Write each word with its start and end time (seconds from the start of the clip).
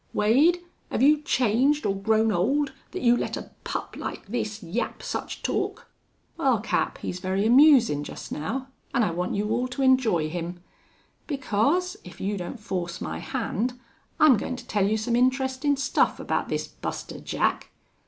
Wade, 0.13 0.63
have 0.89 1.03
you 1.03 1.21
changed 1.21 1.85
or 1.85 1.95
grown 1.95 2.31
old 2.31 2.71
thet 2.89 3.03
you 3.03 3.15
let 3.15 3.37
a 3.37 3.51
pup 3.63 3.95
like 3.95 4.25
this 4.25 4.63
yap 4.63 5.03
such 5.03 5.43
talk?" 5.43 5.91
"Well, 6.37 6.59
Cap, 6.59 6.97
he's 6.97 7.19
very 7.19 7.45
amusin' 7.45 8.03
just 8.03 8.31
now, 8.31 8.69
an' 8.95 9.03
I 9.03 9.11
want 9.11 9.35
you 9.35 9.51
all 9.51 9.67
to 9.67 9.83
enjoy 9.83 10.27
him. 10.27 10.59
Because, 11.27 11.97
if 12.03 12.19
you 12.19 12.35
don't 12.35 12.59
force 12.59 12.99
my 12.99 13.19
hand 13.19 13.79
I'm 14.19 14.37
goin' 14.37 14.55
to 14.55 14.65
tell 14.65 14.87
you 14.87 14.97
some 14.97 15.15
interestin' 15.15 15.77
stuff 15.77 16.19
about 16.19 16.49
this 16.49 16.67
Buster 16.67 17.19
Jack.... 17.19 17.69